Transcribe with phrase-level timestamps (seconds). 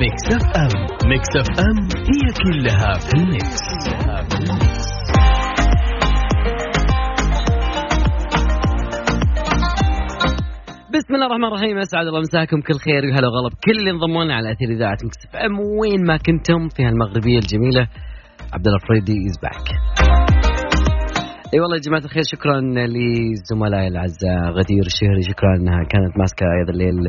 [0.00, 1.78] Mix FM Mix FM
[2.10, 3.60] هي كلها في ال mix.
[10.94, 11.78] بسم الله الرحمن الرحيم.
[11.78, 12.60] أسعد الله مساكم.
[12.60, 16.16] كل خير وهلا وغلا بكل اللي انضموا لنا على أثير إذاعة Mix FM وين ما
[16.16, 17.88] كنتم؟ في هالمغربية الجميلة.
[18.52, 19.66] عبد الله الفريدي is back
[21.54, 24.50] إي والله يا جماعة الخير شكرا لزملائي الأعزاء.
[24.58, 25.56] غدير الشهري شكرا.
[25.56, 27.08] انها كانت ماسكة أيضا الليل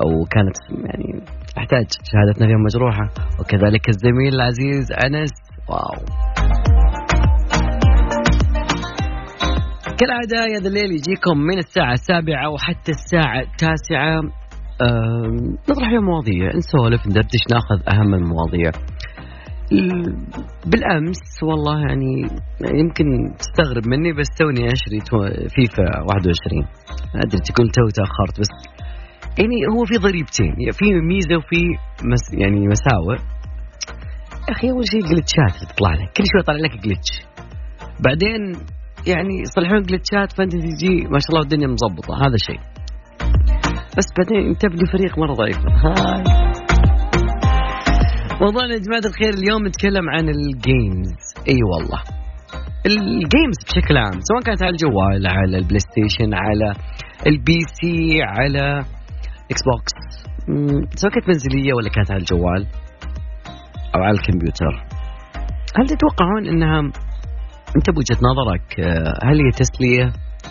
[0.00, 1.24] أو كانت يعني
[1.58, 3.04] احتاج شهادتنا فيها مجروحة.
[3.40, 5.30] وكذلك الزميل العزيز أنس.
[5.68, 6.04] واو.
[9.98, 14.20] كالعادة يا ذا الليل يجيكم من الساعة السابعة وحتى الساعة التاسعة.
[15.70, 18.70] نطرح فيها مواضيع نسولف ندردش ناخذ أهم المواضيع.
[19.72, 20.16] ال-
[20.66, 22.14] بالأمس والله يعني
[22.80, 23.04] يمكن
[23.38, 24.68] تستغرب مني بس توني
[25.10, 26.66] تو- فيفا 21
[27.24, 28.48] أدري تقول تو تأخرت بس
[29.38, 31.62] يعني هو في ضريبتين يعني في ميزة وفي
[32.04, 33.18] مس يعني مساوئ.
[34.48, 37.10] يا أخي أول شيء glitch ات اللي تطلع لك كل شوي يطلع لك glitch
[38.04, 38.40] بعدين
[39.06, 42.60] يعني يصلحون glitch ات فأنت تجي ما شاء الله الدنيا مظبطة هذا شيء.
[43.98, 45.58] بس بعدين تبني فريق مرة ضعيف.
[45.58, 46.24] هاي.
[48.40, 52.02] موضوعنا يا جماعة الخير اليوم نتكلم عن ال games إي والله.
[52.86, 56.72] ال games بشكل عام سواء كانت على الجوال على ال PlayStation على
[57.26, 58.84] ال PC على
[59.50, 59.92] Xbox
[60.94, 62.66] سواء كانت منزلية ولا كانت على الجوال
[63.94, 64.84] أو على الكمبيوتر.
[65.76, 66.80] هل تتوقعون إنها
[67.76, 70.04] أنت بوجهة نظرك آه، هل هي تسلية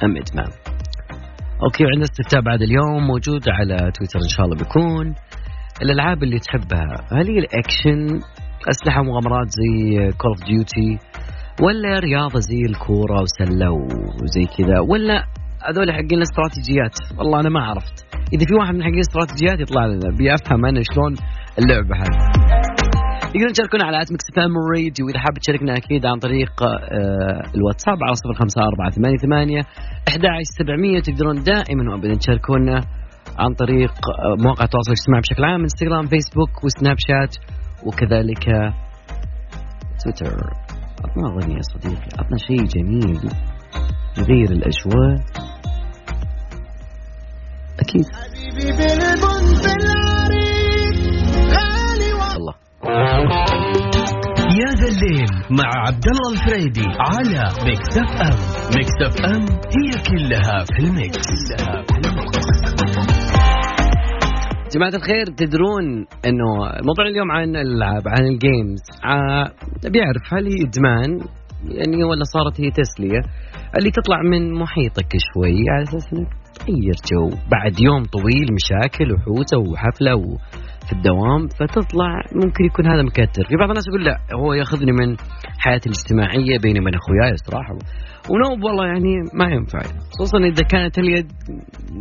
[0.04, 0.52] أم إدمان؟
[1.64, 5.16] okay وعندنا استفتاء بعد اليوم موجود على تويتر إن شاء الله بيكون.
[5.82, 8.20] الألعاب اللي تحبها هل هي الأكشن
[8.70, 11.00] أسلحة مغامرات زي Call of Duty
[11.62, 15.26] ولا رياضة زي الكورة وسلة وزي كذا ولا
[15.64, 18.06] هذول حقين الاستراتيجيات والله أنا ما عرفت.
[18.34, 21.16] إذا في واحد من حقين الاستراتيجيات يطلع لنا بيفهم أنا شلون
[21.60, 22.46] اللعبة هذه.
[23.36, 28.14] تقدرون تشاركونا على at ميكس راديو وإذا حاب تشاركنا أكيد عن طريق آه، الواتساب على
[28.40, 29.64] 05488
[30.10, 32.82] 11700 تقدرون دائما وابدا تشاركونا
[33.40, 37.36] عن طريق آه، مواقع التواصل الاجتماعي بشكل عام انستغرام فيسبوك وسناب شات
[37.86, 38.44] وكذلك
[40.04, 40.36] تويتر
[41.04, 42.10] عطنا أغنية صديقي.
[42.20, 43.20] عطنا شيء جميل.
[44.18, 45.45] يغير الأجواء.
[47.80, 48.06] أكيد.
[52.38, 52.54] الله.
[54.60, 58.38] يا ذا الليل مع عبد الله الفريدي على ميكس اف ام
[58.76, 59.42] ميكس اف ام
[59.76, 61.18] هي كلها في الميكس.
[61.18, 63.36] كلها في الميكس
[64.76, 65.86] جماعة الخير تدرون
[66.26, 66.48] إنه
[66.88, 69.50] موضوع اليوم عن الالعاب عن الجيمز ع-
[69.90, 71.20] بيعرف هل هي إدمان
[71.78, 73.20] يعني ولا صارت هي تسلية؟
[73.78, 76.28] اللي تطلع من محيطك شوي على أساس إنك
[76.60, 77.38] تغير جو.
[77.52, 82.12] بعد يوم طويل مشاكل وحوسة وحفلة وفي الدوام فتطلع
[82.44, 83.44] ممكن يكون هذا مكتر.
[83.50, 85.16] في بعض الناس يقول لا هو ياخذني من
[85.60, 87.74] حياتي الاجتماعية بيني وبين أخوياي صراحة.
[88.30, 89.80] ونوب والله يعني ما ينفع.
[90.14, 91.28] خصوصا إذا كانت اليد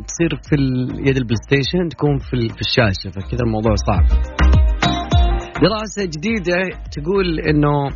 [0.08, 4.04] تصير في ال- يد ال PlayStation تكون في في الشاشة فكذا الموضوع صعب.
[5.62, 6.56] دراسة جديدة
[6.92, 7.88] تقول إنه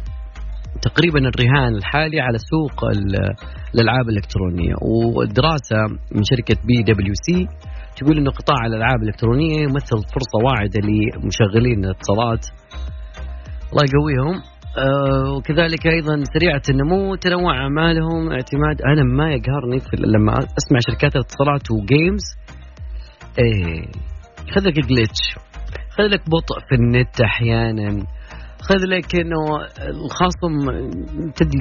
[0.83, 3.35] تقريبا الرهان الحالي على سوق ال-
[3.75, 4.75] الألعاب الإلكترونية.
[5.17, 5.77] والدراسة
[6.15, 7.47] من شركة بي دبليو سي
[7.97, 12.45] تقول انه قطاع الألعاب الإلكترونية يمثل فرصة واعدة لمشغلين الاتصالات.
[13.73, 14.43] الله يقويهم.
[14.79, 18.33] آه، وكذلك أيضا سريعة النمو تنوع أعمالهم.
[18.33, 19.79] اعتماد أنا ما يقهرني
[20.15, 22.23] لما أسمع شركات الاتصالات و games
[23.39, 23.83] إيه
[24.55, 25.21] خذ لك glitch
[25.91, 28.07] خذ لك بطء في النت أحيانا.
[28.61, 29.41] خذ لك إنه
[29.89, 30.55] الخصم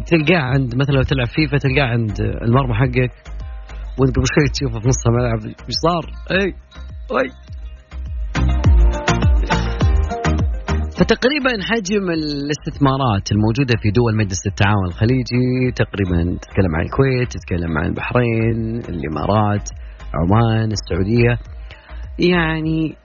[0.05, 3.11] تلقاه عند مثلا لو تلعب فيفا تلقاه عند المرمى حقك
[3.99, 6.53] وأنت قبل شوي تشوفه في نص الملعب إيش صار؟ اي
[7.17, 7.29] اي
[10.99, 17.85] فتقريبا حجم الاستثمارات الموجودة في دول مجلس التعاون الخليجي تقريبا تتكلم عن الكويت، تتكلم عن
[17.85, 19.69] البحرين، الإمارات،
[20.13, 21.39] عمان، السعودية.
[22.19, 22.95] يعني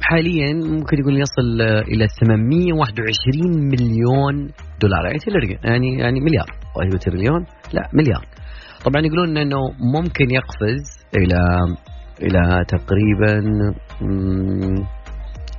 [0.00, 4.50] حاليا ممكن يقول يصل إلى 821 مليون
[4.82, 5.04] دولار.
[5.04, 6.46] يعني يعني يعني مليار.
[6.76, 8.26] أو تريليون لا مليار.
[8.84, 9.60] طبعا يقولون إنه
[9.94, 10.82] ممكن يقفز
[11.16, 11.40] إلى
[12.22, 13.34] إلى تقريبا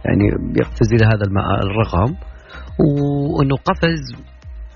[0.06, 0.26] يعني
[0.60, 1.26] يقفز إلى هذا
[1.64, 2.16] الرقم
[2.80, 4.32] وإنه قفز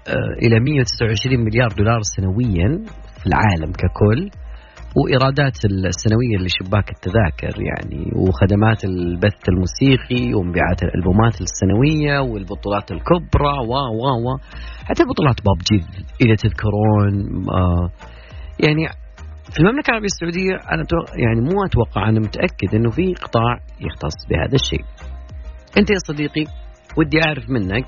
[0.08, 2.86] آه، إلى 129 مليار دولار سنويا
[3.20, 4.30] في العالم ككل.
[4.98, 14.04] وإيرادات السنوية لشباك التذاكر يعني وخدمات البث الموسيقي ومبيعات الألبومات السنوية والبطولات الكبرى و و
[14.26, 14.38] و.
[14.86, 15.86] حتى بطولات بابجي
[16.22, 17.14] إذا تذكرون
[17.50, 17.90] آه
[18.68, 18.88] يعني
[19.54, 20.84] في المملكة العربية السعودية أنا
[21.24, 24.86] يعني مو أتوقع أنا متأكد أنه في قطاع يختص بهذا الشيء.
[25.78, 26.44] أنت يا صديقي
[26.98, 27.86] ودي أعرف منك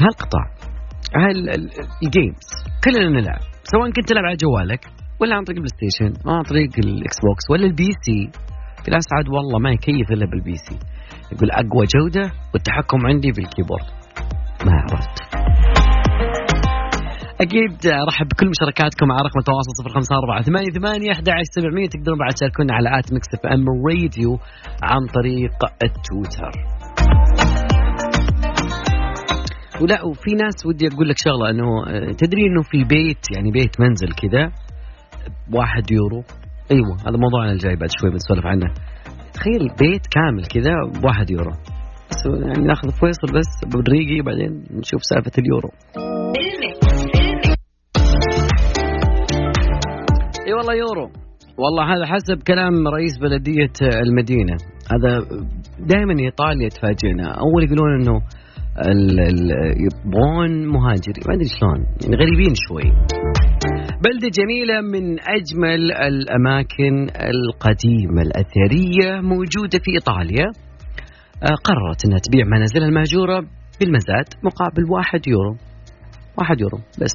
[0.00, 0.44] هالقطاع
[1.16, 1.50] هال
[2.02, 2.48] ال games
[2.84, 3.53] كلنا نلعب.
[3.72, 4.80] سواء كنت تلعب على جوالك
[5.20, 8.20] ولا عن طريق ال PlayStation أو عن طريق ال Xbox ولا ال PC.
[8.84, 10.78] في ناس عاد والله ما يكيف إلا بال PC.
[11.32, 13.88] يقول أقوى جودة والتحكم عندي بال keyboard.
[14.66, 15.16] ما عرفت.
[17.40, 23.12] أكيد أرحب بكل مشاركاتكم على رقم التواصل 054 88 11700 تقدرون بعد تشاركونا على at
[23.12, 24.30] ميكس إف إم راديو
[24.82, 25.56] عن طريق
[25.86, 26.52] التويتر
[29.82, 33.80] ولا وفي ناس ودي أقول لك شغلة إنه آه، تدري إنه في بيت يعني بيت
[33.80, 34.52] منزل كذا
[35.54, 36.22] واحد يورو.
[36.70, 38.66] أيوه هذا موضوعنا الجاي بعد شوي بنسولف عنه.
[39.34, 41.50] تخيل بيت كامل كذا بواحد يورو.
[42.10, 45.70] بس يعني ناخذ فيصل بس بالريقي بعدين نشوف سالفة اليورو.
[50.46, 51.10] إي والله يورو.
[51.58, 53.72] والله هذا حسب كلام رئيس بلدية
[54.06, 54.56] المدينة.
[54.92, 55.26] هذا
[55.78, 57.26] دائما إيطاليا تفاجئنا.
[57.30, 58.20] أول يقولون إنه
[59.84, 62.82] يبغون مهاجرين ما أدري شلون يعني غريبين شوي.
[64.04, 70.46] بلدة جميلة من أجمل الأماكن القديمة الأثرية موجودة في إيطاليا.
[71.42, 73.40] آه، قررت أنها تبيع منازلها المهجورة
[73.80, 75.56] بالمزاد مقابل واحد يورو.
[76.38, 77.14] واحد يورو بس.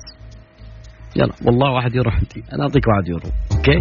[1.16, 3.80] يلا والله واحد يورو عندي أنا أعطيك واحد يورو أوكي؟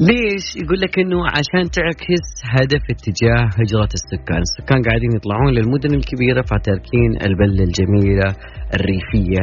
[0.00, 6.42] ليش؟ يقول لك إنه عشان تعكس هدف اتجاه هجرة السكان، السكان قاعدين يطلعون للمدن الكبيرة
[6.42, 8.28] فتاركين البلدة الجميلة
[8.76, 9.42] الريفية،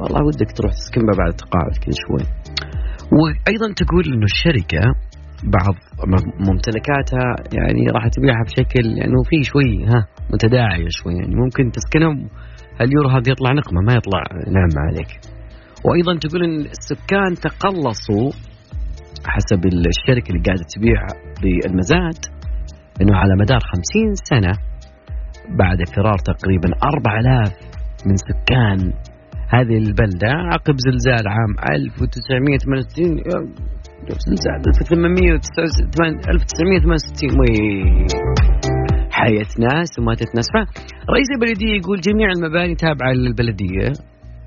[0.00, 2.24] والله ودك تروح تسكن بعد التقاعد كل شوي.
[3.18, 4.82] وأيضا تقول إنه الشركة
[5.56, 5.74] بعض
[6.48, 7.26] ممتلكاتها
[7.58, 10.00] يعني راح تبيعها بشكل يعني في شوي ها
[10.32, 12.16] متداعية شوي يعني ممكن تسكنهم
[12.80, 14.22] اليورو هذا يطلع نقمة ما يطلع
[14.56, 15.10] نعمة عليك.
[15.84, 18.30] وأيضا تقول إن السكان تقلصوا
[19.26, 21.00] حسب الشركة اللي قاعدة تبيع
[21.42, 22.20] بالمزاد
[23.00, 24.52] أنه على مدار خمسين سنة
[25.58, 27.52] بعد فرار تقريبا أربع آلاف
[28.06, 28.92] من سكان
[29.54, 33.22] هذه البلدة عقب زلزال عام 1968
[34.26, 34.60] زلزال
[36.28, 37.56] 1968 وي.
[39.10, 40.48] حياة ناس وماتت ناس.
[41.08, 43.88] فرئيس البلدية يقول جميع المباني تابعة للبلدية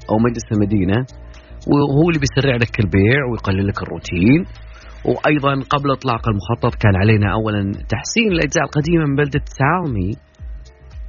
[0.10, 0.98] أو مجلس المدينة.
[1.70, 4.42] وهو اللي بيسرع لك البيع ويقلل لك الروتين.
[5.10, 7.62] وأيضا قبل إطلاق المخطط كان علينا اولا
[7.94, 10.12] تحسين الأجزاء القديمة من بلدة سالمي.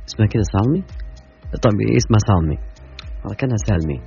[0.09, 0.83] اسمها كذا سالمي؟
[1.65, 2.59] طيب اسمها سالمي؟
[3.39, 3.99] كأنها سالمي.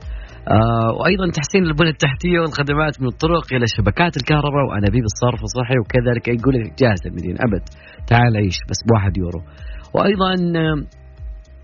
[0.56, 6.28] آه وأيضا تحسين البنى التحتية والخدمات من الطرق إلى شبكات الكهرباء وانابيب الصرف الصحي وكذلك
[6.28, 7.38] يقول لك جاهزه المدينة.
[7.48, 7.64] أبد
[8.10, 9.42] تعال عيش بس بواحد يورو.
[9.96, 10.32] وأيضا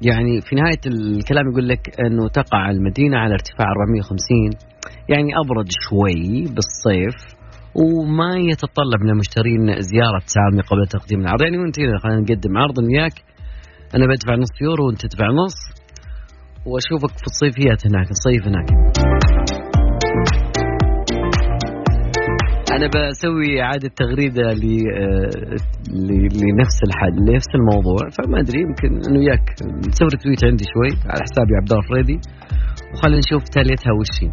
[0.02, 4.50] يعني في نهاية الكلام يقول لك أنه تقع المدينة على ارتفاع 450
[5.10, 7.16] يعني أبرد شوي بالصيف
[7.76, 11.42] وما يتطلب من المشترين زيارة سالمي قبل تقديم العرض.
[11.42, 13.14] يعني وأنت خلينا نقدم عرض وياك.
[13.96, 15.58] أنا بدفع نص يورو وأنت تدفع نص.
[16.66, 18.68] وأشوفك في الصيفيات هناك نصيف هناك.
[22.76, 24.44] أنا بسوي إعادة تغريدة
[26.44, 29.46] لنفس الحد لنفس الموضوع فما أدري يمكن أنه وياك
[29.88, 32.18] نسوي tweet عندي شوي على حسابي عبد الله فريدي
[32.94, 34.32] وخلينا نشوف تاليتها وش هي.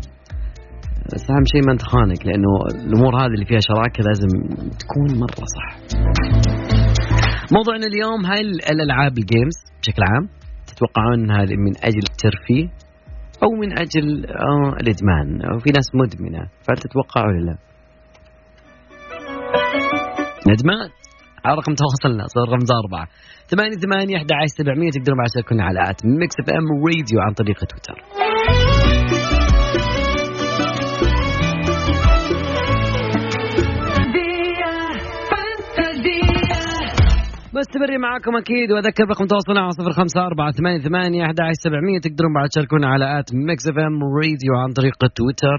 [1.13, 2.53] بس أهم شيء ما انت خانق لأنه
[2.87, 4.31] الأمور هذه اللي فيها شراكة لازم
[4.83, 5.69] تكون مرة صح.
[7.57, 10.29] موضوعنا اليوم هل الألعاب ال games بشكل عام
[10.67, 12.67] تتوقعون هذه من أجل الترفيه
[13.43, 17.68] أو من أجل آه الإدمان وفي ناس مدمنة فهل تتوقع ولا لا؟
[20.53, 20.89] إدمان
[21.45, 23.07] على رقم تواصلنا رقم أربعة.
[23.47, 27.33] ثمانية ثمانية أحد عشر سبعمية تقدرون بعد تشاركونا على at ميكس إف إم راديو عن
[27.33, 27.99] طريق تويتر.
[37.55, 41.99] مستمرين معاكم أكيد وأذكر رقم تواصلنا على صفر خمسة أربعة ثمانية ثمانية أحد عشر سبعمية
[42.01, 45.59] تقدرون بعد تشاركونا على at ميكس إف إم راديو عن طريق تويتر.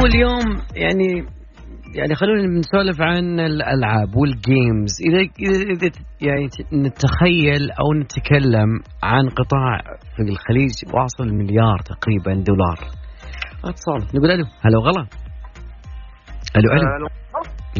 [0.00, 1.36] واليوم يعني
[1.98, 5.20] يعني خلونا نسولف عن الألعاب والجيمز إذا
[5.72, 8.70] إذا يعني نتخيل أو نتكلم
[9.02, 9.80] عن قطاع
[10.16, 12.78] في الخليج واصل مليار تقريبا دولار.
[13.64, 14.44] اتصال نقول ألو.
[14.64, 15.06] هلا وغلا.
[16.56, 17.08] ألو ألو.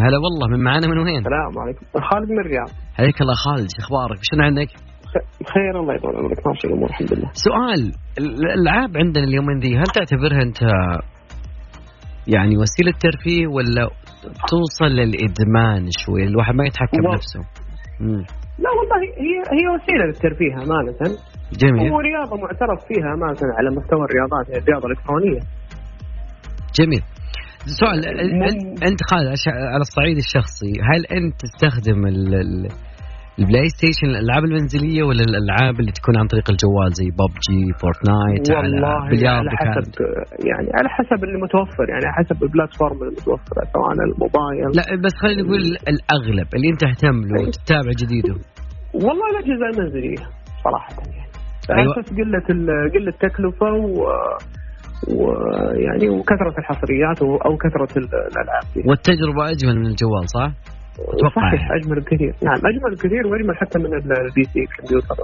[0.01, 0.57] هلا والله.
[0.57, 1.87] من معانا من وين؟ السلام عليكم.
[2.11, 2.69] خالد من الرياض.
[2.97, 3.69] حياك الله خالد.
[3.77, 4.69] شو أخبارك؟ شنو عندك؟
[5.41, 6.47] بخير الله يطول عمرك.
[6.47, 7.31] ماشي الأمور الحمد لله.
[7.33, 7.93] سؤال.
[8.19, 10.63] الألعاب عندنا اليومين ذي هل تعتبرها أنت
[12.35, 13.91] يعني وسيلة ترفيه ولا
[14.51, 17.13] توصل للإدمان شوي الواحد ما يتحكم و...
[17.13, 17.41] نفسه
[18.01, 18.25] مم.
[18.59, 21.19] لا والله هي هي وسيلة للترفيه أمانة.
[21.63, 21.93] جميل.
[21.93, 25.41] ورياضه معترف فيها أمانة على مستوى الرياضات الرياضة الإلكترونية.
[26.81, 27.03] جميل.
[27.81, 27.99] سؤال
[28.89, 32.69] أنت خالد على الصعيد الشخصي هل أنت تستخدم ال- ال-
[33.39, 39.09] ال PlayStation الألعاب المنزلية ولا الألعاب اللي تكون عن طريق الجوال زي PUBG Fortnite والله
[39.11, 39.93] بلياردو على حسب
[40.51, 44.85] يعني على حسب اللي متوفر يعني على حسب ال platform اللي متوفرة سواء الموبايل لا
[45.05, 45.63] بس خلينا نقول
[45.93, 47.41] الأغلب اللي أنت تهتم له.
[47.49, 48.35] وتتابع جديده
[49.05, 50.23] والله الاجهزه المنزليه
[50.65, 51.27] صراحة يعني
[51.71, 51.93] على أيوة.
[51.93, 52.39] أساس قلة
[52.95, 53.93] قلة التكلفه و
[55.19, 58.65] ويعني وكثرة الحصريات أو كثرة ال- الألعاب.
[58.89, 60.51] والتجربة أجمل من الجوال صح؟
[60.99, 61.61] أتوقع صحيح.
[61.61, 61.81] يعني.
[61.81, 65.15] أجمل بكثير نعم أجمل بكثير وأجمل حتى من ال- ال PC الكمبيوتر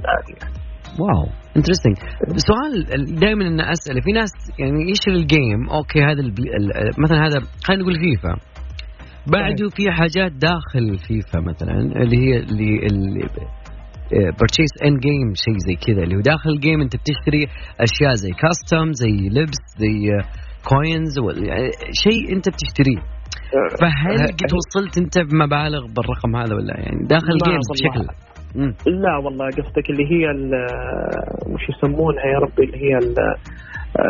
[0.00, 0.54] العادي يعني.
[1.00, 1.26] wow
[1.56, 1.96] interesting
[2.50, 2.74] سؤال
[3.20, 4.00] دائما ان أسأله.
[4.00, 6.42] في ناس يعني يشتري ال game okay هذا البي...
[6.42, 8.34] ال- مثلا هذا خلينا نقول فيفا.
[9.32, 11.72] بعده في حاجات داخل فيفا مثلا
[12.02, 13.20] اللي هي اللي اللي
[14.12, 17.46] purchase in game شيء زي كذا اللي هو داخل ال game أنت بتشتري
[17.80, 19.96] أشياء زي custom زي لبس زي
[20.68, 21.14] coins
[22.02, 23.02] شيء أنت بتشتريه.
[23.80, 27.66] فهل أه، قد وصلت أنت بمبالغ بالرقم هذا ولا يعني داخل ال games.
[27.72, 28.06] بشكل.
[29.04, 33.36] لا والله قصدك اللي هي ال- وش يسمونها يا ربي اللي هي ال-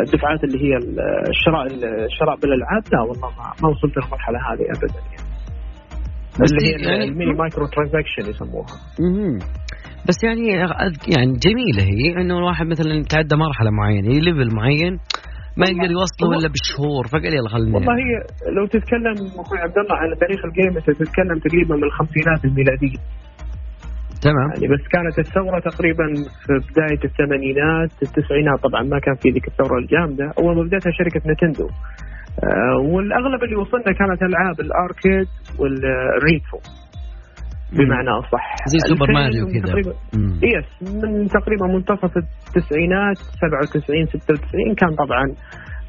[0.07, 1.65] الدفعات اللي هي ال- الشراء
[2.05, 3.29] الشراء بالألعاب لا والله
[3.63, 5.23] ما, وصلت للمرحلة هذه ابدا يعني.
[6.41, 8.65] بس اللي هي يعني- ال mini micro transaction يسموها.
[10.07, 10.47] بس يعني
[11.17, 14.97] يعني جميلة هي إنه الواحد مثلا تعدى مرحلة معينة level معين
[15.57, 18.13] ما يقدر يوصله إلا بالشهور فقال يلا خلينا والله هي
[18.57, 23.01] لو تتكلم أخوي عبد الله على تاريخ ال game تتكلم تقريبا من الخمسينات الميلادية.
[24.27, 24.49] تمام.
[24.55, 26.07] يعني بس كانت الثورة تقريبا
[26.43, 28.59] في بداية الثمانينات التسعينات.
[28.67, 30.25] طبعا ما كان في ذيك الثورة الجامدة.
[30.39, 31.67] أول ما بدأتها شركة Nintendo.
[31.67, 35.27] آه والأغلب اللي وصلنا كانت ألعاب ال arcade
[35.59, 36.59] وال retro
[37.77, 38.55] بمعنى أصح.
[38.67, 39.73] زي Super Mario كذا.
[40.53, 40.69] yes
[41.03, 45.25] من تقريبا منتصف التسعينات 97 96 كان طبعا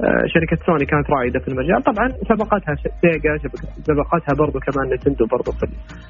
[0.04, 1.82] آه، شركة سوني كانت رائدة في المجال.
[1.82, 3.32] طبعا سبقتها Sega
[3.88, 5.50] سبقتها برضو كمان Nintendo برضو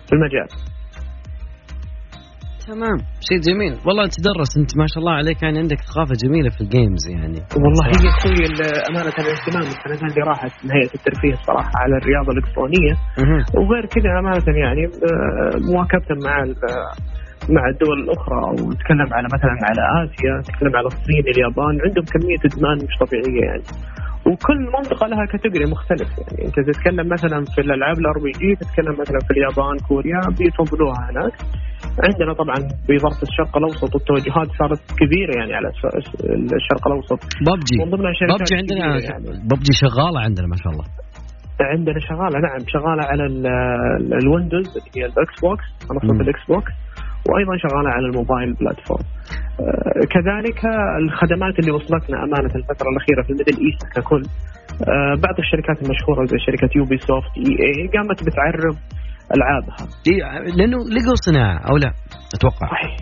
[0.06, 0.48] في المجال.
[2.72, 2.98] تمام.
[3.28, 3.74] شيء جميل.
[3.86, 7.38] والله تدرس أنت ما شاء الله عليك يعني عندك ثقافة جميلة في ال games يعني.
[7.62, 8.38] والله هي أخوي
[8.90, 9.66] أمانة الاهتمام.
[9.74, 12.94] السنتين اللي راحت من هيئه الترفيه الصراحة على الرياضة الإلكترونية.
[13.58, 16.34] وغير كذا أمانة يعني آه، مواكبة مع
[17.56, 22.76] مع الدول الأخرى ونتكلم على مثلا على آسيا نتكلم على الصين اليابان عندهم كمية إدمان
[22.86, 23.64] مش طبيعية يعني.
[24.26, 26.08] وكل منطقة لها category مختلف.
[26.18, 31.34] يعني أنت تتكلم مثلا في الألعاب ال RPG تتكلم مثلا في اليابان كوريا بيفضلوها هناك.
[32.06, 32.54] عندنا طبعا
[32.86, 35.68] في ظرف الشرق الأوسط والتوجهات صارت كبيرة يعني على
[36.58, 37.20] الشرق الأوسط.
[37.46, 37.76] ببجي.
[37.84, 39.28] من ضمنها شركات ببجي عندنا يعني.
[39.48, 40.84] ببجي شغالة عندنا ما شاء الله.
[41.60, 43.46] عندنا شغالة نعم شغالة على ال-
[44.00, 46.20] ال- ال Windows اللي هي ال Xbox منصة.
[46.22, 46.72] ال Xbox
[47.28, 49.06] وأيضا شغالة على ال mobile platform.
[49.60, 50.60] آه، كذلك
[51.02, 54.22] الخدمات اللي وصلتنا أمانة الفترة الأخيرة في ال Middle East ككل
[54.88, 58.76] آه، بعض الشركات المشهورة زي شركة Ubisoft EA قامت بتعرض
[59.36, 59.76] ألعابها.
[60.08, 60.22] إيه،
[60.58, 61.90] لأنه لقوا صناعة أو لا
[62.36, 62.92] أتوقع صحيح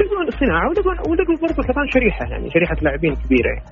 [0.00, 3.68] لقوا صناعة ولقوا ولقوا برضه كمان شريحة يعني شريحة لاعبين كبيرة يعني.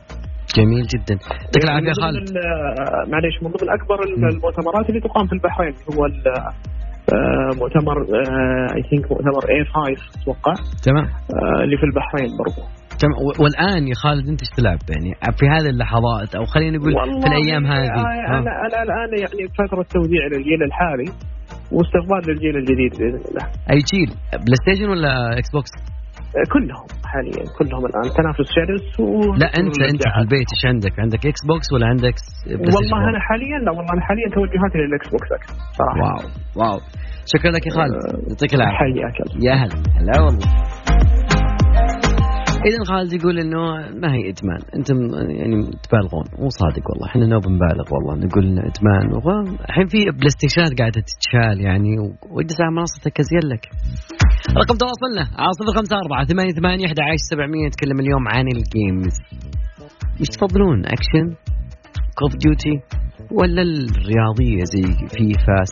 [0.59, 3.99] جميل جدا يعطيك العافيه خالد ال- آه، معليش من ضمن اكبر.
[4.33, 6.07] المؤتمرات اللي تقام في البحرين هو
[7.61, 7.97] مؤتمر
[8.77, 10.55] I think مؤتمر E 5 أتوقع.
[10.83, 11.05] تمام.
[11.05, 12.63] آه، اللي في البحرين برضو.
[13.03, 13.17] تمام.
[13.43, 16.93] والآن يا خالد أنت إيش تلعب يعني؟ في هذه اللحظات أو خلينا نقول
[17.23, 17.89] في الأيام هذه.
[17.89, 18.39] آه، ها.
[18.39, 21.09] أنا أنا الآن يعني فترة توزيع للجيل الحالي
[21.73, 23.47] واستقبال للجيل الجديد بإذن الله.
[23.71, 25.71] أي جيل؟ PlayStation ولا Xbox؟
[26.37, 26.87] آه، كلهم.
[27.15, 27.45] حاليا.
[27.59, 31.87] كلهم الآن تنافس شرس و لا انت أنت في البيت إيش عندك؟ عندك Xbox ولا
[31.93, 32.17] عندك
[32.75, 35.99] والله؟ أنا حاليا لا والله أنا حاليا توجهاتي لل Xbox أكثر صراحة.
[36.03, 36.21] wow
[36.61, 36.79] wow.
[37.33, 37.95] شكرا لك يا خالد.
[37.95, 38.77] آه، يعطيك العافية.
[38.79, 39.39] حياك الله.
[39.47, 40.49] يا هلا هلا والله.
[42.69, 43.63] اذا خالد يقول إنه
[44.03, 44.61] ما هي إدمان.
[44.77, 44.97] أنتم
[45.41, 46.27] يعني تبالغون.
[46.43, 47.07] مو صادق والله.
[47.11, 48.27] إحنا نوب نبالغ والله.
[48.27, 49.05] نقول إنه إدمان.
[49.69, 51.91] الحين في PlayStation ات قاعدة تتشال يعني
[52.31, 53.65] واجلس على منصتك أزين لك.
[54.51, 58.59] رقم تواصلنا على صفر خمسة أربعة ثمانية ثمانية أحد عشر سبعمية نتكلم اليوم عن ال
[58.59, 59.17] games
[60.21, 61.37] إيش تفضلون action
[62.19, 62.81] Call of Duty
[63.31, 65.65] ولا الرياضية زي فيفا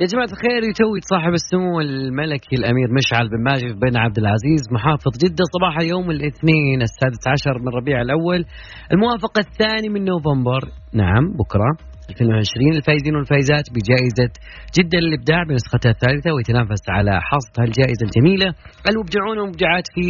[0.00, 5.12] يا جماعة الخير يتوي صاحب السمو الملكي الأمير مشعل بن ماجد بن عبد العزيز محافظ
[5.24, 8.44] جدة صباح يوم الاثنين السادس عشر من ربيع الأول
[8.92, 10.60] الموافق الثاني من نوفمبر.
[10.94, 11.89] نعم بكرة.
[12.10, 14.32] 2020 الفائزين والفائزات بجائزة
[14.76, 18.54] جدة للإبداع بنسختها الثالثة ويتنافس على حصد هالجائزة الجميلة.
[18.90, 20.06] المبدعون والمبدعات في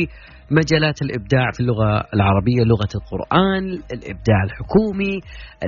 [0.50, 3.64] مجالات الإبداع في اللغة العربية لغة القرآن
[3.94, 5.14] الإبداع الحكومي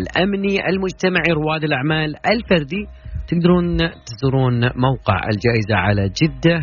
[0.01, 2.83] الأمني المجتمعي رواد الأعمال الفردي.
[3.29, 6.59] تقدرون تزورون موقع الجائزة على جدة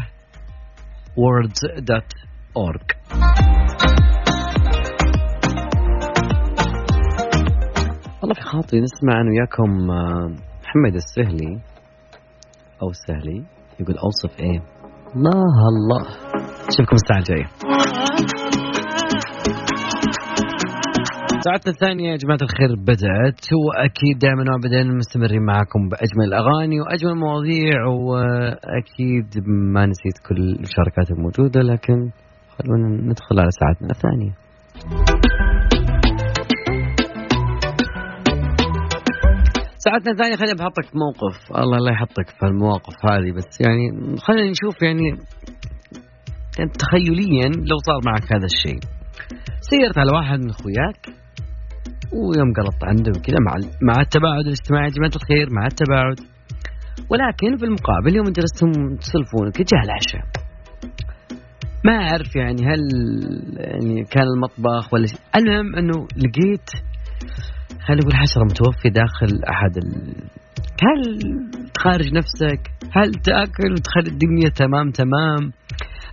[1.23, 2.85] words.org
[8.21, 10.27] والله في خاطري نسمع أنا وياكم آه،
[10.63, 11.59] محمد السهلي
[12.81, 13.43] أو السهلي
[13.79, 14.59] يقول أوصف إيه
[15.15, 16.01] الله الله.
[16.69, 17.47] نشوفكم الساعة الجاية.
[21.45, 27.85] ساعتنا الثانية يا جماعة الخير بدأت وأكيد دائما وأبدا مستمرين معاكم بأجمل الأغاني وأجمل المواضيع
[27.85, 32.09] وأكيد ما نسيت كل المشاركات الموجودة لكن
[32.57, 34.31] خلونا ندخل على ساعتنا الثانية.
[39.89, 41.35] ساعتنا الثانية خليني بحطك في موقف.
[41.63, 43.85] الله لا يحطك في المواقف هذه بس يعني
[44.25, 45.07] خلينا نشوف يعني,
[46.57, 48.79] يعني تخيليا لو صار معك هذا الشيء.
[49.69, 51.01] سيرت على واحد من أخوياك
[52.13, 53.53] ويوم قلطت عنده وكذا مع
[53.87, 56.19] مع التباعد الاجتماعي يا جماعة الخير مع التباعد.
[57.11, 60.25] ولكن في المقابل يوم جلستم تسولفون جاء العشاء.
[61.85, 62.81] ما أعرف يعني هل
[63.57, 65.19] يعني كان المطبخ ولا شيء.
[65.35, 66.69] المهم إنه لقيت
[67.89, 69.91] خلينا نقول حشره متوفي داخل أحد ال...
[70.85, 71.01] هل
[71.73, 72.61] تخارج نفسك؟
[72.95, 75.51] هل تأكل وتخلي الدنيا تمام؟ تمام؟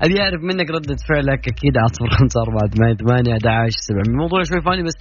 [0.03, 4.43] أبي أعرف منك ردة فعلك أكيد على صفر خمسة أربعة ثمانية ثمانية 11 7 الموضوع
[4.43, 4.97] شوي فاني بس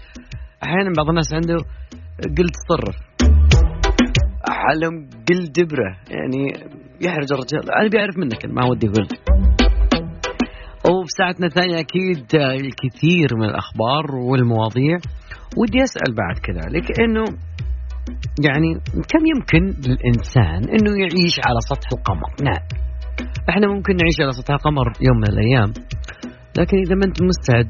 [0.63, 1.57] أحيانا بعض الناس عنده
[2.37, 2.95] قل تصرف
[4.49, 5.91] عالم قل دبرة.
[6.09, 6.43] يعني
[7.01, 7.71] يحرج الرجال.
[7.71, 9.07] أنا أبي أعرف منك ما ودي أقول.
[10.89, 14.97] وفي ساعتنا الثانية أكيد الكثير من الأخبار والمواضيع.
[15.57, 17.23] ودي أسأل بعد كذلك أنه
[18.47, 18.73] يعني
[19.11, 22.63] كم يمكن للإنسان أنه يعيش على سطح القمر؟ نعم.
[23.49, 25.73] إحنا ممكن نعيش على سطح القمر يوم من الأيام.
[26.59, 27.67] لكن إذا ما أنت مستعد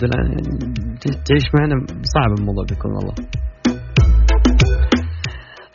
[1.27, 3.15] تعيش معنا صعب الموضوع بيكون والله.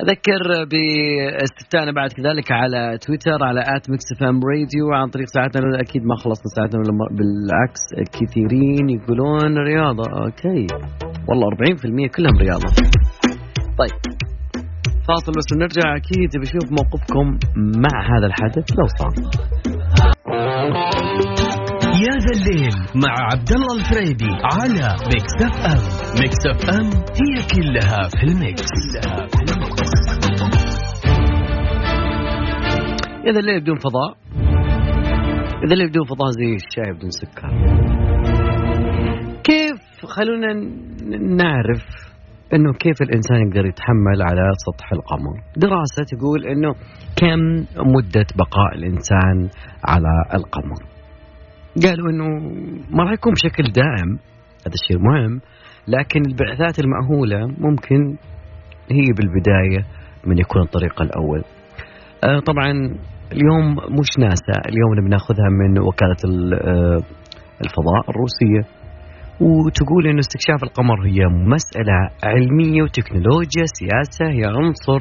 [0.02, 6.02] أذكر باستفتاءنا بعد كذلك على تويتر على at Mix FM Radio عن طريق ساعتنا أكيد
[6.04, 10.04] ما خلصنا ساعتنا بالعكس كثيرين يقولون رياضة.
[10.24, 10.66] أوكي.
[11.28, 12.70] والله 40% كلهم رياضة.
[13.78, 13.96] طيب
[15.08, 15.96] فاصل بس ونرجع.
[15.96, 19.12] أكيد بشوف موقفكم مع هذا الحدث لو صار.
[22.04, 25.82] يا ذا الليل مع عبد الله الفريدي على Mix FM
[26.20, 26.86] Mix FM
[27.20, 28.62] هي كلها في ال mix.
[28.62, 29.90] كلها في ال mix
[33.24, 34.16] يا ذا الليل بدون فضاء.
[35.62, 37.50] يا ذا الليل بدون فضاء زي الشاي بدون سكر.
[39.44, 40.52] كيف خلونا
[41.18, 41.82] نعرف
[42.54, 45.34] إنه كيف الإنسان يقدر يتحمل على سطح القمر.
[45.56, 46.74] دراسة تقول إنه
[47.16, 47.40] كم
[47.94, 49.48] مدة بقاء الإنسان
[49.84, 50.80] على القمر.
[51.84, 52.28] قالوا إنه
[52.90, 54.18] ما راح يكون بشكل دائم
[54.66, 55.40] هذا الشيء مهم
[55.88, 58.16] لكن البعثات المأهولة ممكن
[58.90, 59.86] هي بالبداية
[60.26, 61.44] من يكون الطريق الأول.
[62.24, 62.70] آه طبعا
[63.32, 66.16] اليوم مش ناسا اليوم بناخذها من وكالة
[67.64, 68.79] الفضاء الروسية.
[69.40, 71.20] وتقول انه استكشاف القمر هي
[71.54, 75.00] مسألة علمية وتكنولوجيا سياسة هي عنصر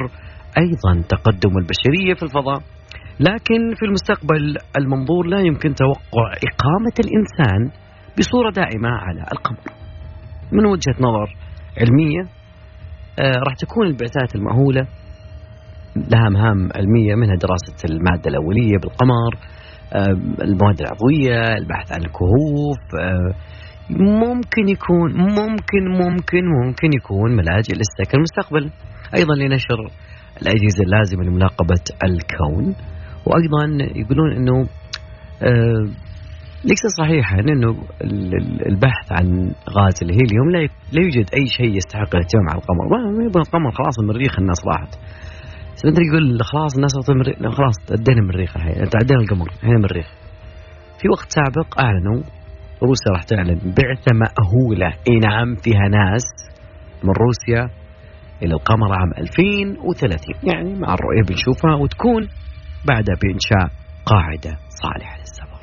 [0.58, 2.60] أيضا تقدم البشرية في الفضاء.
[3.20, 7.82] لكن في المستقبل المنظور لا يمكن توقع إقامة الإنسان
[8.18, 9.74] بصورة دائمة على القمر.
[10.52, 11.36] من وجهة نظر
[11.82, 12.22] علمية
[13.20, 14.88] آه راح تكون البعثات المأهولة
[15.96, 19.36] لها مهام علمية منها دراسة المادة الأولية بالقمر
[19.94, 23.34] آه المواد العضوية البحث عن الكهوف آه
[23.90, 28.70] ممكن يكون ممكن ممكن ممكن يكون ملاجئ للسكن المستقبل
[29.16, 29.92] أيضا لنشر
[30.42, 32.76] الأجهزة اللازمة لمراقبة الكون
[33.26, 34.68] وأيضا يقولون إنه
[35.44, 36.10] آه
[36.64, 37.84] ليس صحيحا إنه
[38.70, 40.50] البحث عن غاز الهيليوم
[40.92, 42.86] لا يوجد أي شيء يستحق الاهتمام على القمر،
[43.18, 44.96] ما يبغى القمر خلاص المريخ الناس راحت.
[45.86, 46.92] انت يقول خلاص الناس
[47.58, 50.08] خلاص ادينا المريخ الحين تعدينا القمر الحين المريخ.
[51.00, 52.24] في وقت سابق أعلنوا
[52.84, 53.60] روسيا راح تعلن.
[53.60, 54.88] بعثه مأهولة.
[55.10, 56.24] إي نعم فيها ناس
[57.04, 57.70] من روسيا
[58.44, 62.28] إلى القمر عام 2030 يعني مع الرؤية بنشوفها وتكون
[62.88, 65.60] بعد بإنشاء قاعدة صالحة للسفر.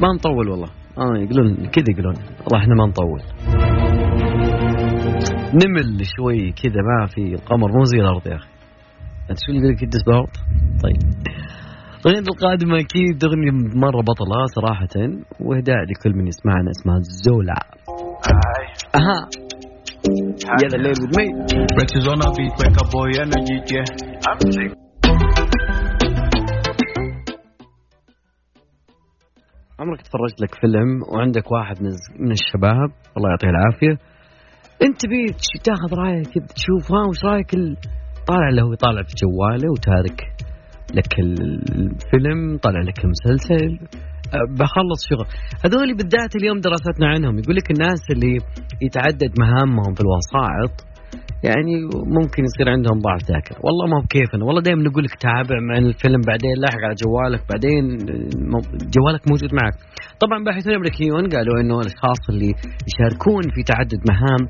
[0.00, 0.68] ما نطول والله.
[0.98, 3.22] آه يقولون كذا يقولون والله إحنا ما نطول.
[5.54, 8.48] نمل شوي كذا ما في القمر مو زي الأرض يا أخي.
[9.30, 10.28] أنت شو اللي يقول لك
[10.82, 11.25] طيب.
[12.06, 14.96] الأغنية القادمة أكيد أغنية مرة بطلة صراحة
[15.40, 17.58] وإهداء لكل من يسمعنا اسمها زولا.
[18.94, 19.28] أها.
[20.62, 21.26] يا ذا الليل with me.
[21.78, 23.84] Rex is on a beat, wake up boy energy, yeah.
[24.28, 24.72] I'm sick.
[29.80, 33.98] عمرك تفرجت لك فيلم وعندك واحد من من الشباب الله يعطيه العافية.
[34.82, 35.26] أنت بي
[35.64, 37.76] تاخذ رأيك تشوف ها وش رأيك؟ ال...
[38.26, 40.35] طالع له يطالع في جواله وتارك
[40.96, 43.70] لك الفيلم طالع لك المسلسل.
[44.34, 45.26] أه، بخلص شغل.
[45.64, 47.38] هذول بالذات اليوم دراستنا عنهم.
[47.38, 48.34] يقول لك الناس اللي
[48.86, 50.74] يتعدد مهامهم في الوسائط
[51.48, 51.74] يعني
[52.18, 53.56] ممكن يصير عندهم ضعف ذاكرة.
[53.64, 54.44] والله ما بكيفنا.
[54.44, 57.84] والله دائما نقول لك تابع مع الفيلم بعدين لاحق على جوالك بعدين
[58.96, 59.76] جوالك موجود معك.
[60.22, 62.50] طبعا باحثون أمريكيون قالوا إنه الأشخاص اللي
[62.88, 64.42] يشاركون في تعدد مهام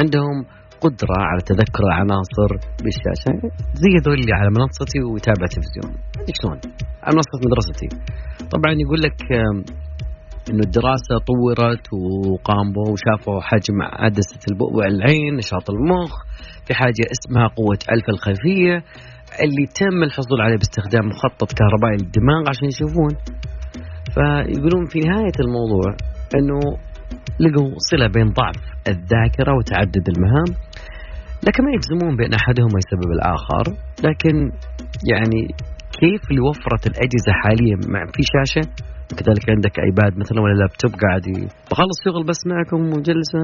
[0.00, 0.36] عندهم
[0.84, 2.50] قدرة على تذكر العناصر
[2.82, 3.32] بالشاشة.
[3.82, 5.92] زي هذول اللي على منصتي ويتابع تلفزيون.
[6.42, 6.58] شلون؟
[7.04, 7.88] على منصة مدرستي.
[8.54, 9.18] طبعا يقول لك
[10.50, 16.12] إنه الدراسة طورت وقاموا وشافوا حجم عدسة البؤبع العين نشاط المخ
[16.66, 18.74] في حاجة اسمها قوة ألف الخلفية
[19.44, 23.12] اللي تم الحصول عليه باستخدام مخطط كهربائي للدماغ عشان يشوفون.
[24.14, 25.88] فيقولون في نهاية الموضوع
[26.34, 26.58] إنه
[27.40, 28.56] لقوا صلة بين ضعف
[28.88, 30.69] الذاكرة وتعدد المهام.
[31.46, 33.64] لكن ما يجزمون بأن أحدهما يسبب الآخر.
[34.06, 34.34] لكن
[35.12, 35.42] يعني
[36.00, 38.68] كيف لوفرة الأجهزة حاليا مع في شاشة؟
[39.12, 41.22] وكذلك عندك ايباد مثلا ولا لابتوب قاعد
[41.70, 43.40] بخلص شغل بس معكم وجلسة.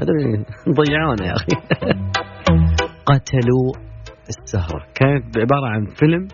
[0.00, 0.12] هذا
[0.78, 1.52] ضيعونا يا أخي.
[3.10, 3.68] قتلوا
[4.28, 4.84] السهرة.
[4.94, 6.28] كانت عبارة عن فيلم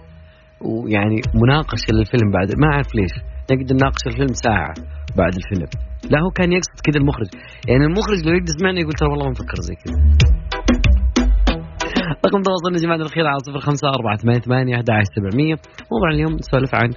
[0.60, 2.48] ويعني مناقشة للفيلم بعد.
[2.58, 3.12] ما أعرف ليش.
[3.50, 4.74] نقدر نناقش الفيلم ساعة
[5.16, 5.91] بعد الفيلم.
[6.10, 7.28] لا هو كان يقصد كذا المخرج.
[7.68, 9.96] يعني المخرج لو يقدر يسمعني يقول ترى والله ما نفكر زي كذا.
[12.26, 15.56] رقم تواصلنا يا جماعة الخير على صفر خمسة أربعة ثمانية ثمانية أحد عشر سبعمية.
[15.92, 16.90] موضوع اليوم نسولف عن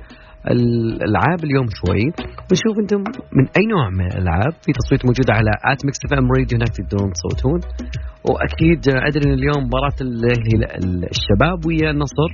[0.52, 2.06] الألعاب اليوم شوي.
[2.48, 3.02] ونشوف أنتم
[3.38, 4.54] من أي نوع من الألعاب.
[4.64, 7.60] في تصويت موجود على at Mix FM Radio هناك تقدرون تصوتون
[8.28, 9.98] وأكيد أدري إن اليوم مباراة
[11.14, 12.30] الشباب ويا النصر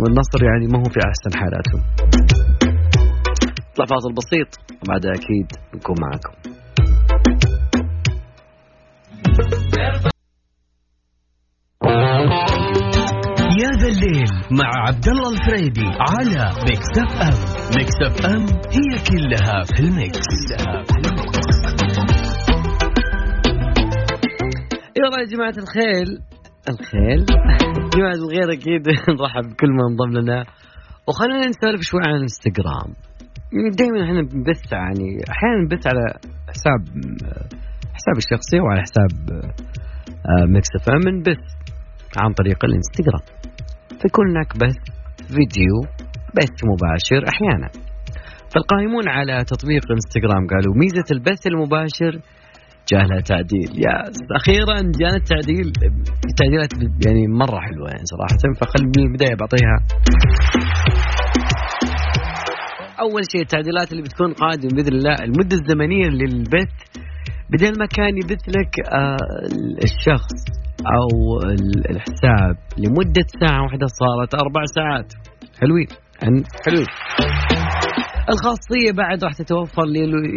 [0.00, 1.78] والنصر يعني ما هو في أحسن حالاته.
[3.74, 4.48] نطلع فاصل بسيط.
[4.82, 6.34] وبعدها أكيد نكون معكم.
[13.60, 17.38] يا ذا الليل مع عبد الله الفريدي على Mix FM
[17.76, 20.18] Mix FM هي كلها في ال mix.
[20.18, 21.44] كلها في ال mix
[24.96, 26.18] يلا يا جماعة الخيل.
[26.68, 27.24] الخيل؟
[27.96, 28.88] جماعة الخير أكيد
[29.20, 30.44] نرحب بكل من انضم لنا.
[31.08, 32.94] وخلينا نسولف شوي عن الانستغرام
[33.52, 36.04] دائما إحنا بنبث يعني أحيانا نبث على
[36.48, 36.80] حساب
[37.94, 39.10] حساب الشخصي وعلى حساب
[40.48, 41.18] Mix FM.
[41.18, 41.44] نبث
[42.16, 43.24] عن طريق الإنستغرام.
[44.00, 44.76] فيكون هناك بث
[45.34, 45.76] فيديو
[46.36, 47.68] بث مباشر أحيانا.
[48.52, 52.12] فالقائمون على تطبيق الانستغرام قالوا ميزة البث المباشر
[52.92, 53.70] جاء لها تعديل.
[53.84, 53.94] يا
[54.40, 55.66] أخيرا جانا التعديل
[56.30, 56.72] التعديلات
[57.06, 58.54] يعني مرة حلوة يعني صراحة.
[58.60, 59.76] فخل من البداية بعطيها.
[63.00, 65.14] أول شيء التعديلات اللي بتكون قادمه بإذن الله.
[65.14, 66.74] المدة الزمنية للبث
[67.50, 69.16] بدل ما كان يبث لك آه
[69.82, 70.34] الشخص
[70.96, 71.40] أو
[71.90, 75.12] الحساب لمدة ساعة واحدة صارت أربع ساعات.
[75.60, 75.86] حلوين.
[76.66, 76.86] حلوين.
[78.32, 79.86] الخاصية بعد راح تتوفر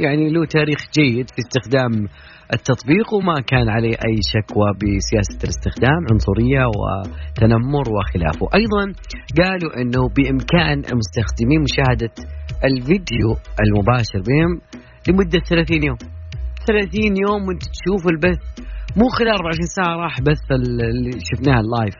[0.03, 2.07] يعني له تاريخ جيد في استخدام
[2.53, 8.83] التطبيق وما كان عليه أي شكوى بسياسة الاستخدام عنصرية وتنمر وخلافه، أيضا
[9.39, 12.13] قالوا إنه بإمكان المستخدمين مشاهدة
[12.69, 13.29] الفيديو
[13.63, 14.51] المباشر بهم
[15.07, 15.97] لمدة 30 يوم.
[16.67, 18.39] 30 يوم وأنت تشوف البث.
[18.97, 21.95] مو خلال 24 ساعة راح بث اللي شفناها اللايف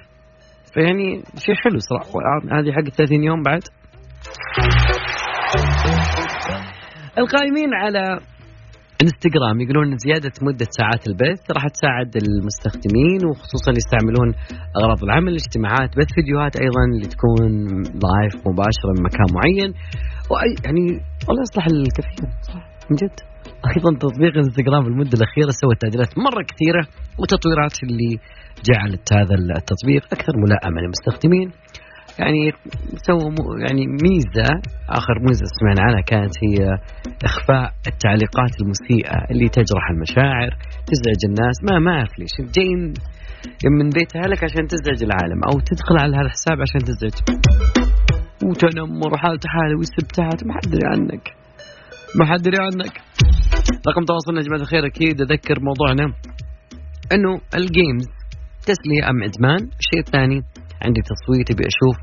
[0.74, 2.10] فيعني شيء حلو صراحة.
[2.52, 3.62] هذه حق 30 يوم بعد.
[7.22, 8.04] القائمين على
[9.04, 14.30] انستغرام يقولون ان زيادة مدة ساعات البث راح تساعد المستخدمين وخصوصا اللي يستعملون
[14.80, 17.52] أغراض العمل الاجتماعات بث فيديوهات أيضا اللي تكون
[18.06, 19.70] لايف مباشره من مكان معين.
[20.32, 20.86] وأي يعني
[21.28, 22.30] والله يصلح الكثير.
[22.50, 22.64] صح.
[22.90, 23.18] من جد.
[23.74, 26.84] أيضا تطبيق انستغرام في المدة الأخيرة سوى تعديلات مرة كثيرة
[27.20, 28.12] وتطويرات اللي
[28.68, 31.48] جعلت هذا التطبيق أكثر ملائمة للمستخدمين.
[32.20, 32.52] يعني
[33.08, 34.50] سووا يعني ميزة
[34.90, 36.58] آخر ميزة سمعنا عنها كانت هي
[37.26, 40.52] إخفاء التعليقات المسيئة اللي تجرح المشاعر
[40.90, 42.36] تزعج الناس ما ما أعرف ليش.
[42.56, 42.94] جايين
[43.80, 47.18] من بيت أهلك عشان تزعج العالم أو تدخل على هذا الحساب عشان تزعج.
[48.46, 51.26] وتنمر وحالته حاله ويسب تحت ما حد عنك.
[52.20, 52.96] ما حد عنك.
[53.88, 56.14] رقم تواصلنا يا جماعة الخير أكيد أذكر موضوعنا.
[57.14, 58.08] إنه الجيمز
[58.66, 60.42] تسلية أم إدمان؟ الشيء الثاني
[60.86, 61.98] عندي تصويت أبي أشوف.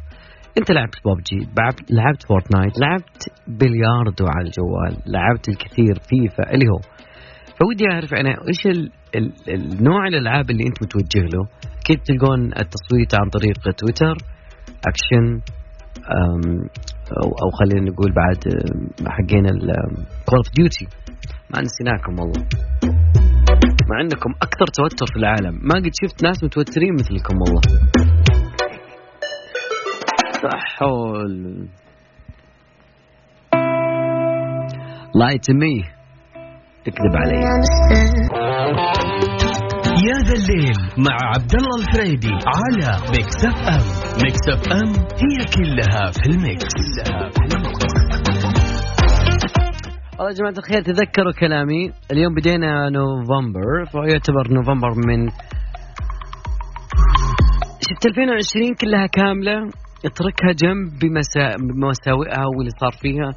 [0.58, 1.48] أنت لعبت ببجي
[1.90, 6.80] لعبت Fortnite لعبت بلياردو على الجوال لعبت الكثير فيفا اللي هو.
[7.58, 11.42] فودي أعرف أنا إيش ال ال النوع الألعاب اللي أنت متوجه له؟
[11.80, 14.16] أكيد تلقون التصويت عن طريق تويتر
[14.90, 15.40] أكشن
[17.22, 18.40] أو أو خلينا نقول بعد
[19.06, 19.44] حقين
[20.26, 20.86] Call of Duty
[21.50, 22.42] ما نسيناكم والله.
[23.90, 25.54] مع إنكم أكثر توتر في العالم.
[25.62, 27.60] ما قد شفت ناس متوترين مثلكم والله.
[30.52, 31.68] حول.
[35.14, 35.84] Lie to me
[36.86, 37.38] اكذب علي.
[40.06, 43.84] يا ذا الليل مع عبد الله الفريدي على Mix FM
[44.24, 44.90] Mix FM
[45.22, 46.74] هي كلها في ال mix.
[46.74, 47.94] كلها في ال mix
[50.18, 51.92] والله يا جماعة الخير تذكروا كلامي.
[52.12, 55.28] اليوم بدينا نوفمبر فيعتبر نوفمبر من
[57.80, 59.83] شفت 2020 كلها كاملة.
[60.06, 61.56] اتركها جنب بمسا...
[61.56, 63.30] بمساوئها واللي صار فيها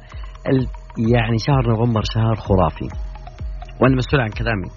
[0.50, 0.66] ال...
[1.14, 2.88] يعني شهر نوفمبر شهر خرافي.
[3.80, 4.70] وأنا مسؤول عن كلامي.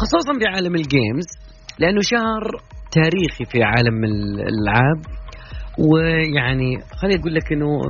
[0.00, 1.28] خصوصا في عالم الجيمز
[1.78, 2.42] لأنه شهر
[2.92, 5.00] تاريخي في عالم الألعاب.
[5.78, 7.80] ويعني خليني أقول لك إنه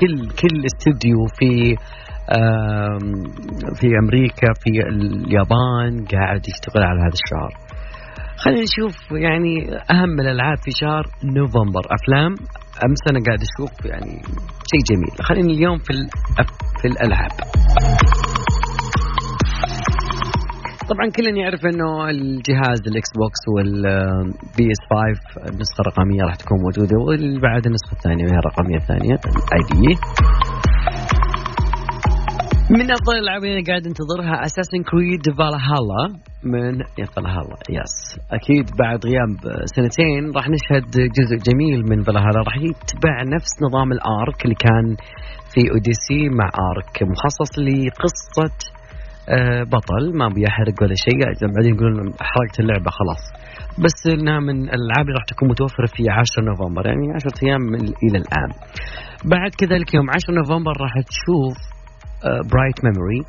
[0.00, 1.76] كل كل استوديو في
[3.80, 7.65] في أمريكا في اليابان قاعد يشتغل على هذا الشهر.
[8.44, 9.54] خلينا نشوف يعني
[9.90, 11.82] أهم الألعاب في شهر نوفمبر.
[11.98, 12.32] أفلام
[12.84, 14.12] أمس أنا قاعد أشوف يعني
[14.70, 15.26] شيء جميل.
[15.28, 15.92] خلينا اليوم في
[16.80, 17.30] في الألعاب.
[20.90, 26.96] طبعا كلنا يعرف إنه الجهاز ال Xbox وال PS 5 النسخه الرقميه راح تكون موجودة
[26.98, 29.94] وبعد النسخة الثانية وهي الرقمية الثانية الاي دي
[32.70, 36.04] من أفضل الألعاب اللي أنا قاعد أنتظرها اساسن كريد فالهالا
[36.54, 36.74] من
[37.14, 37.96] فالهالا يس.
[38.38, 39.34] أكيد بعد غياب
[39.76, 42.38] سنتين راح نشهد جزء جميل من فالهالا.
[42.46, 44.86] راح يتبع نفس نظام الأرك اللي كان
[45.52, 48.56] في أوديسي مع أرك مخصص لقصة
[49.28, 50.18] آه، بطل.
[50.18, 51.18] ما أبي أحرق ولا شيء.
[51.56, 53.22] بعدين يقولون حرقت اللعبة خلاص.
[53.84, 57.62] بس إنها من الألعاب اللي راح تكون متوفرة في 10 نوفمبر يعني 10 أيام
[58.04, 58.50] إلى الآن.
[59.32, 61.75] بعد كذلك يوم 10 نوفمبر راح تشوف
[62.24, 63.20] Bright Memory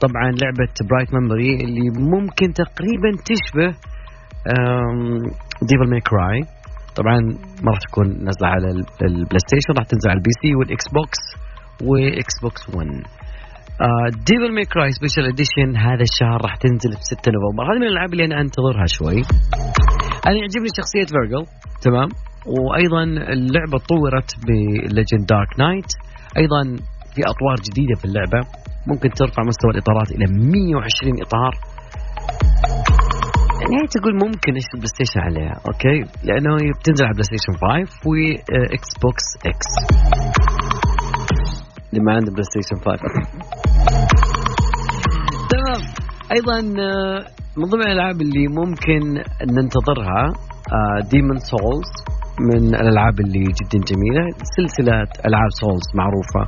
[0.00, 3.68] طبعا لعبة Bright Memory اللي ممكن تقريبا تشبه
[5.68, 6.40] Devil May Cry
[6.96, 7.18] طبعا
[7.64, 11.20] ما راح تكون نازلة على ال- ال PlayStation راح تنزل على ال PC وال Xbox
[11.88, 12.86] و Xbox 1
[14.28, 17.64] Devil May Cry Special Edition هذا الشهر راح تنزل في 6 نوفمبر.
[17.72, 19.20] هذه من الألعاب اللي أنا أنتظرها شوي.
[20.26, 21.44] أنا يعجبني شخصية Vergil
[21.82, 22.08] تمام؟
[22.56, 25.90] وأيضا اللعبة طورت ب Legendary Dark Knight
[26.40, 26.62] أيضا
[27.16, 28.40] في أطوار جديدة في اللعبة.
[28.90, 31.52] ممكن ترفع مستوى الإطارات إلى 120 إطار.
[33.72, 39.26] يعني تقول ممكن إيش ال PlayStation عليها okay؟ لأنه بتنزل على PlayStation 5 و Xbox
[39.50, 39.70] X
[41.88, 42.96] اللي ما عنده PlayStation 5
[45.52, 45.80] تمام.
[46.36, 47.18] أيضا آه،
[47.58, 49.00] من ضمن الألعاب اللي ممكن
[49.56, 50.22] ننتظرها
[51.10, 51.90] Demon's Souls
[52.40, 54.24] من الألعاب اللي جدا جميلة.
[54.56, 56.42] سلسلة ألعاب Souls معروفة.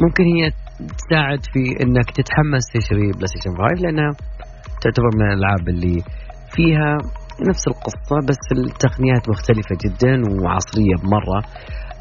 [0.00, 0.50] ممكن هي
[0.98, 4.10] تساعد في إنك تتحمس تشتري PlayStation 5 لأنها
[4.82, 6.02] تعتبر من الألعاب اللي
[6.54, 6.96] فيها
[7.48, 11.38] نفس القصة بس التقنيات مختلفة جدا وعصرية بمرة.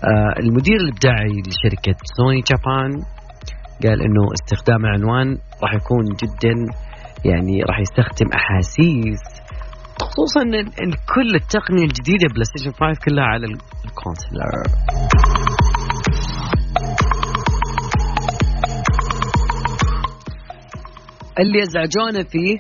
[0.04, 2.92] آه، المدير الإبداعي لشركة Sony Japan
[3.84, 6.54] قال إنه استخدام العنوان راح يكون جدا
[7.26, 9.20] يعني راح يستخدم أحاسيس
[10.02, 10.42] خصوصا
[10.84, 14.52] إن كل التقنية الجديدة PlayStation 5 كلها على ال- ال controller
[21.40, 22.58] اللي ازعجونا فيه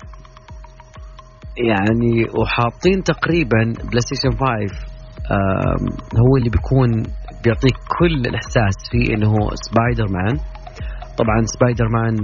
[1.69, 4.45] يعني وحاطين تقريبا PlayStation 5
[5.31, 5.85] آم،
[6.23, 6.89] هو اللي بيكون
[7.43, 9.33] بيعطيك كل الإحساس فيه إنه
[9.65, 10.35] سبايدر مان
[11.19, 12.15] طبعا Spider-Man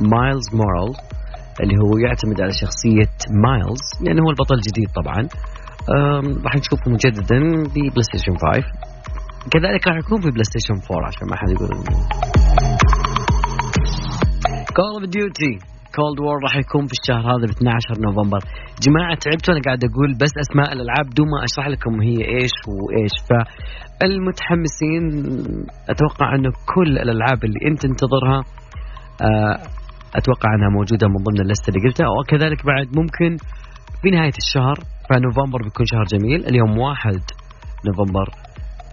[0.00, 0.92] Miles Morales
[1.62, 3.12] اللي هو يعتمد على شخصية
[3.46, 5.28] Miles لأنه هو البطل الجديد طبعا.
[6.44, 7.38] راح نشوفه مجددا
[7.74, 8.62] ب PlayStation 5
[9.50, 11.68] كذلك راح يكون في PlayStation 4 عشان ما حد يقول
[14.76, 15.52] Call of Duty
[15.96, 18.40] Cold War راح يكون في الشهر هذا ب 12 نوفمبر.
[18.86, 23.14] جماعة تعبت وأنا قاعد أقول بس أسماء الألعاب دون ما أشرح لكم هي إيش وإيش.
[23.28, 25.02] فالمتحمسين
[25.92, 28.40] أتوقع انه كل الألعاب اللي أنت تنتظرها
[29.28, 29.56] آه،
[30.18, 32.08] أتوقع أنها موجودة من ضمن اللسته اللي قلتها.
[32.16, 33.30] وكذلك بعد ممكن
[34.02, 34.76] في نهاية الشهر
[35.08, 36.40] فنوفمبر بيكون شهر جميل.
[36.50, 37.22] اليوم واحد
[37.86, 38.28] نوفمبر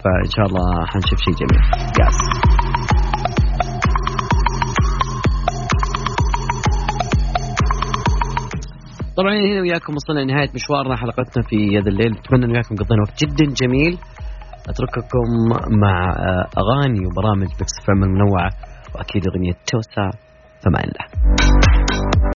[0.04, 1.62] فإن شاء الله حنشوف شيء جميل.
[2.02, 2.61] يس
[9.18, 12.18] طبعا هنا وياكم وصلنا لنهاية مشوارنا حلقتنا في يد الليل.
[12.18, 13.98] اتمنى ان وياكم قضينا وقت جدا جميل.
[14.70, 15.28] أترككم
[15.82, 18.50] مع آه، أغاني وبرامج بكس فم المنوعة
[18.96, 20.10] وأكيد أغنية توسا
[20.64, 21.91] فما الله